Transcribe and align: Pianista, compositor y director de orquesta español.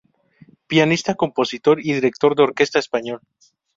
Pianista, 0.65 1.13
compositor 1.13 1.79
y 1.79 1.93
director 1.93 2.35
de 2.35 2.41
orquesta 2.41 2.79
español. 2.79 3.19